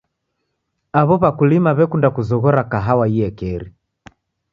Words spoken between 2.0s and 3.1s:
kuzoghora kahawa